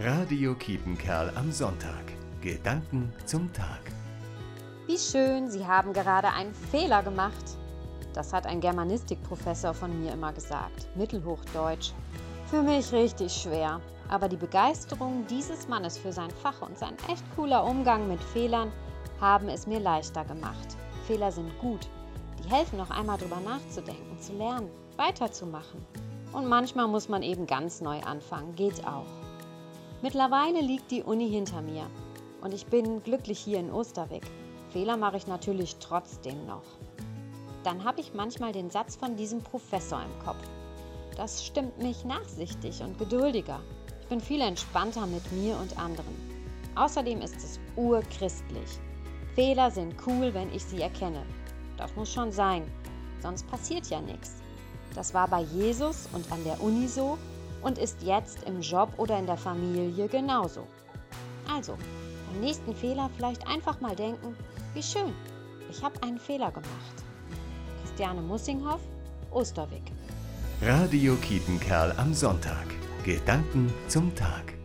[0.00, 2.04] Radio Kiepenkerl am Sonntag.
[2.40, 3.80] Gedanken zum Tag.
[4.86, 7.44] Wie schön, Sie haben gerade einen Fehler gemacht.
[8.14, 10.86] Das hat ein Germanistikprofessor von mir immer gesagt.
[10.94, 11.90] Mittelhochdeutsch.
[12.46, 13.80] Für mich richtig schwer.
[14.08, 18.70] Aber die Begeisterung dieses Mannes für sein Fach und sein echt cooler Umgang mit Fehlern
[19.20, 20.76] haben es mir leichter gemacht.
[21.08, 21.88] Fehler sind gut.
[22.44, 25.84] Die helfen noch einmal drüber nachzudenken, zu lernen, weiterzumachen.
[26.32, 28.54] Und manchmal muss man eben ganz neu anfangen.
[28.54, 29.27] Geht auch.
[30.00, 31.90] Mittlerweile liegt die Uni hinter mir
[32.40, 34.22] und ich bin glücklich hier in Osterweg.
[34.70, 36.62] Fehler mache ich natürlich trotzdem noch.
[37.64, 40.38] Dann habe ich manchmal den Satz von diesem Professor im Kopf.
[41.16, 43.60] Das stimmt mich nachsichtig und geduldiger.
[44.02, 46.14] Ich bin viel entspannter mit mir und anderen.
[46.76, 48.78] Außerdem ist es urchristlich.
[49.34, 51.24] Fehler sind cool, wenn ich sie erkenne.
[51.76, 52.62] Das muss schon sein,
[53.20, 54.36] sonst passiert ja nichts.
[54.94, 57.18] Das war bei Jesus und an der Uni so
[57.62, 60.66] und ist jetzt im Job oder in der Familie genauso.
[61.52, 61.76] Also,
[62.30, 64.36] beim nächsten Fehler vielleicht einfach mal denken,
[64.74, 65.14] wie schön,
[65.70, 67.04] ich habe einen Fehler gemacht.
[67.82, 68.80] Christiane Mussinghoff,
[69.30, 69.92] Osterwick.
[70.62, 72.66] Radio Kiepenkerl am Sonntag.
[73.04, 74.57] Gedanken zum Tag.